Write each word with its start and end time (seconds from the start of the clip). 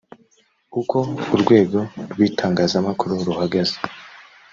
uko 0.81 0.97
urwego 1.33 1.79
rw’itangazamakuru 2.11 3.13
ruhagaze 3.27 3.77